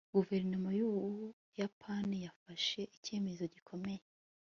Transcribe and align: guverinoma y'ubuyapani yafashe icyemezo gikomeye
guverinoma 0.15 0.69
y'ubuyapani 0.79 2.17
yafashe 2.25 2.81
icyemezo 2.97 3.43
gikomeye 3.53 4.01